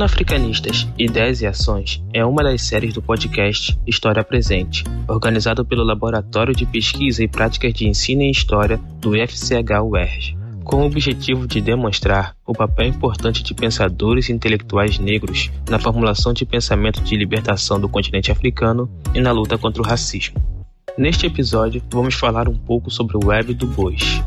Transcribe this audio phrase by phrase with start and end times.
[0.00, 6.56] Panafricanistas, Ideias e Ações é uma das séries do podcast História Presente, organizado pelo Laboratório
[6.56, 12.34] de Pesquisa e Práticas de Ensino em História do FCH-UERJ, com o objetivo de demonstrar
[12.46, 17.86] o papel importante de pensadores e intelectuais negros na formulação de pensamento de libertação do
[17.86, 20.42] continente africano e na luta contra o racismo.
[20.96, 24.22] Neste episódio, vamos falar um pouco sobre o Web do Bois.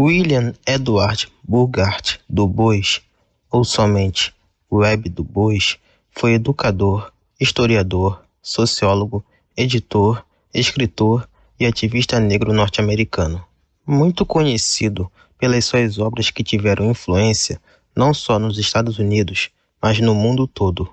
[0.00, 3.02] William Edward Bogart Du Bois,
[3.50, 4.32] ou somente
[4.70, 5.76] Web Du Bois,
[6.12, 9.24] foi educador, historiador, sociólogo,
[9.56, 10.24] editor,
[10.54, 13.44] escritor e ativista negro norte-americano.
[13.84, 17.60] Muito conhecido pelas suas obras que tiveram influência
[17.92, 19.50] não só nos Estados Unidos,
[19.82, 20.88] mas no mundo todo.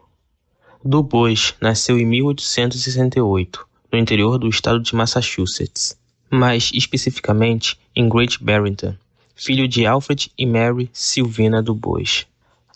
[0.84, 5.96] Du Bois nasceu em 1868, no interior do estado de Massachusetts
[6.30, 8.96] mais especificamente em Great Barrington,
[9.36, 12.26] filho de Alfred e Mary Sylvina Du Bois.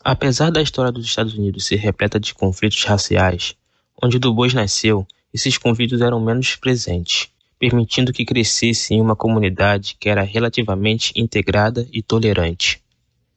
[0.04, 3.56] Apesar da história dos Estados Unidos ser repleta de conflitos raciais,
[4.02, 9.96] onde Du Bois nasceu, esses conflitos eram menos presentes, permitindo que crescesse em uma comunidade
[10.00, 12.82] que era relativamente integrada e tolerante.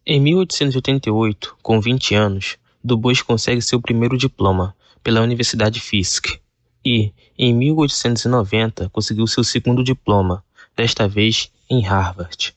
[0.06, 6.40] Em 1888, com 20 anos, Du Bois consegue seu primeiro diploma pela Universidade Fisk,
[6.84, 10.44] e, em 1890, conseguiu seu segundo diploma,
[10.76, 12.54] desta vez em Harvard.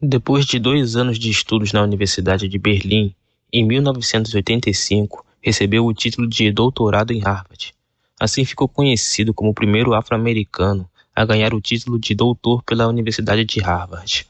[0.00, 3.14] Depois de dois anos de estudos na Universidade de Berlim,
[3.52, 7.74] em 1985, recebeu o título de doutorado em Harvard.
[8.20, 13.44] Assim ficou conhecido como o primeiro afro-americano a ganhar o título de doutor pela Universidade
[13.44, 14.26] de Harvard.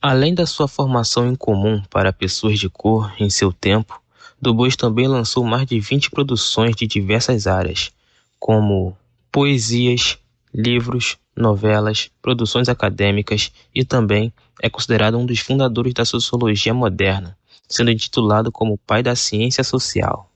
[0.00, 4.00] Além da sua formação incomum para pessoas de cor em seu tempo,
[4.40, 7.90] Du Bois também lançou mais de 20 produções de diversas áreas,
[8.46, 8.96] como
[9.32, 10.18] poesias,
[10.54, 17.36] livros, novelas, produções acadêmicas e também é considerado um dos fundadores da sociologia moderna,
[17.68, 20.30] sendo intitulado como pai da ciência social.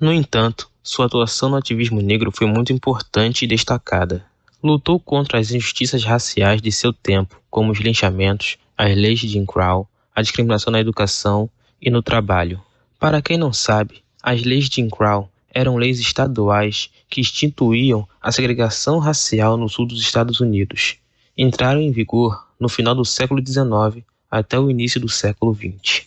[0.00, 4.26] No entanto, sua atuação no ativismo negro foi muito importante e destacada.
[4.60, 9.46] Lutou contra as injustiças raciais de seu tempo, como os linchamentos, as leis de Jim
[9.46, 11.48] Crow, a discriminação na educação
[11.80, 12.60] e no trabalho.
[12.98, 18.32] Para quem não sabe, as leis de Jim Crow eram leis estaduais que instituíam a
[18.32, 20.96] segregação racial no sul dos Estados Unidos.
[21.38, 26.06] Entraram em vigor no final do século XIX até o início do século XX.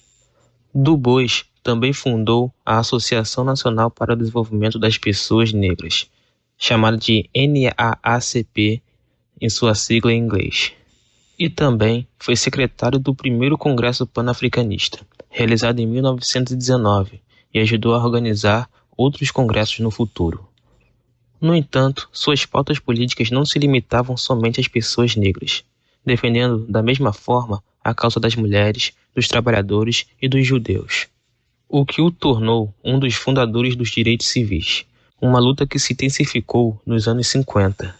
[0.76, 6.10] Du Bois também fundou a Associação Nacional para o Desenvolvimento das Pessoas Negras,
[6.58, 8.82] chamada de NAACP
[9.40, 10.74] em sua sigla em inglês.
[11.38, 15.00] E também foi secretário do primeiro Congresso Pan-Africanista,
[15.30, 17.22] realizado em 1919,
[17.54, 20.48] e ajudou a organizar outros congressos no futuro.
[21.40, 25.64] No entanto, suas pautas políticas não se limitavam somente às pessoas negras,
[26.04, 31.08] defendendo da mesma forma a causa das mulheres, dos trabalhadores e dos judeus,
[31.70, 34.86] o que o tornou um dos fundadores dos direitos civis,
[35.22, 37.96] uma luta que se intensificou nos anos 50.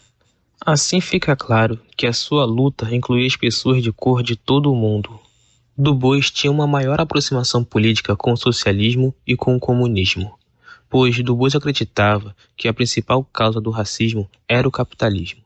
[0.66, 4.76] Assim fica claro que a sua luta incluía as pessoas de cor de todo o
[4.76, 5.18] mundo.
[5.76, 10.38] Du Bois tinha uma maior aproximação política com o socialismo e com o comunismo
[10.88, 15.40] pois Du Bois acreditava que a principal causa do racismo era o capitalismo.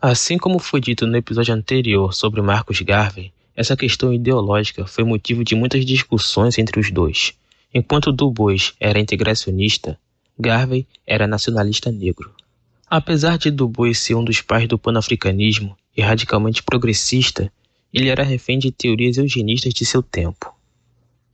[0.00, 5.42] Assim como foi dito no episódio anterior sobre Marcus Garvey, essa questão ideológica foi motivo
[5.42, 7.32] de muitas discussões entre os dois.
[7.74, 9.98] Enquanto Du Bois era integracionista,
[10.38, 12.30] Garvey era nacionalista negro.
[12.88, 17.50] Apesar de Du Bois ser um dos pais do panafricanismo e radicalmente progressista,
[17.92, 20.54] ele era refém de teorias eugenistas de seu tempo.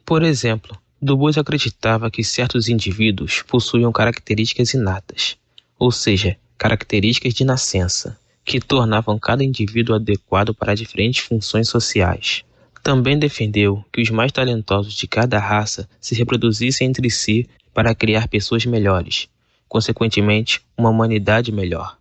[0.07, 5.37] Por exemplo, Du Bois acreditava que certos indivíduos possuíam características inatas,
[5.77, 12.45] ou seja, características de nascença, que tornavam cada indivíduo adequado para diferentes funções sociais.
[12.85, 18.29] Também defendeu que os mais talentosos de cada raça se reproduzissem entre si para criar
[18.29, 19.29] pessoas melhores,
[19.69, 21.99] consequentemente, uma humanidade melhor.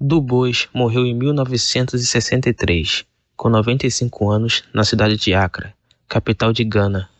[0.00, 3.04] Du Bois morreu em 1963,
[3.36, 5.74] com 95 anos, na cidade de Accra,
[6.08, 7.10] capital de Gana,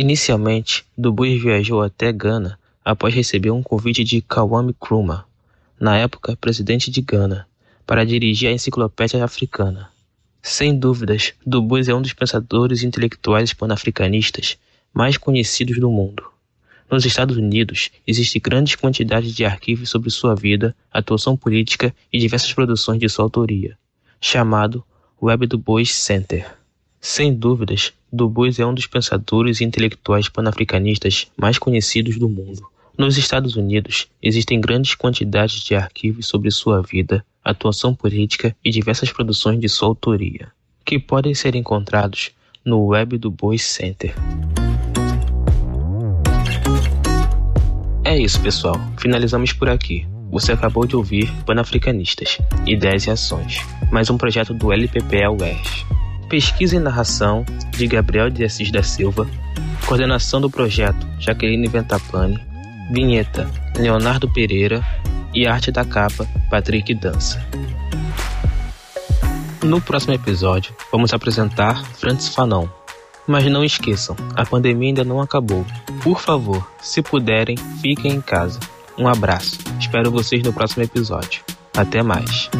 [0.00, 5.24] Inicialmente, Du Bois viajou até Gana após receber um convite de Kwame Nkrumah,
[5.78, 7.48] na época presidente de Gana,
[7.84, 9.90] para dirigir a Enciclopédia Africana.
[10.40, 14.56] Sem dúvidas, Du Bois é um dos pensadores intelectuais panafricanistas
[14.94, 16.22] mais conhecidos do mundo.
[16.88, 22.52] Nos Estados Unidos, existe grandes quantidades de arquivos sobre sua vida, atuação política e diversas
[22.54, 23.76] produções de sua autoria,
[24.20, 24.84] chamado
[25.20, 26.57] Web Du Bois Center.
[27.00, 32.66] Sem dúvidas, Du Bois é um dos pensadores e intelectuais panafricanistas mais conhecidos do mundo.
[32.96, 39.12] Nos Estados Unidos, existem grandes quantidades de arquivos sobre sua vida, atuação política e diversas
[39.12, 40.48] produções de sua autoria,
[40.84, 42.32] que podem ser encontrados
[42.64, 44.12] no Web do Bois Center.
[48.04, 48.74] É isso, pessoal.
[48.98, 50.04] Finalizamos por aqui.
[50.32, 53.60] Você acabou de ouvir Panafricanistas, Ideias e Ações,
[53.92, 55.97] mais um projeto do LPPE UERJ.
[56.28, 59.26] Pesquisa e narração de Gabriel de Assis da Silva,
[59.86, 62.38] coordenação do projeto Jaqueline Ventapane,
[62.90, 64.84] vinheta Leonardo Pereira
[65.34, 67.42] e arte da capa Patrick Dança.
[69.62, 72.68] No próximo episódio, vamos apresentar Francis Fanon,
[73.26, 75.64] mas não esqueçam, a pandemia ainda não acabou.
[76.02, 78.60] Por favor, se puderem, fiquem em casa.
[78.98, 79.58] Um abraço.
[79.78, 81.42] Espero vocês no próximo episódio.
[81.76, 82.50] Até mais.